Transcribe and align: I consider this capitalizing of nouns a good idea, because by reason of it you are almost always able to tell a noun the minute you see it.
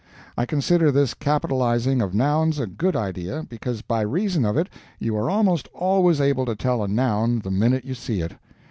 I 0.35 0.47
consider 0.47 0.91
this 0.91 1.13
capitalizing 1.13 2.01
of 2.01 2.15
nouns 2.15 2.57
a 2.57 2.65
good 2.65 2.95
idea, 2.95 3.45
because 3.47 3.83
by 3.83 4.01
reason 4.01 4.45
of 4.45 4.57
it 4.57 4.67
you 4.97 5.15
are 5.15 5.29
almost 5.29 5.69
always 5.75 6.19
able 6.19 6.47
to 6.47 6.55
tell 6.55 6.81
a 6.83 6.87
noun 6.87 7.37
the 7.41 7.51
minute 7.51 7.85
you 7.85 7.93
see 7.93 8.21
it. 8.21 8.31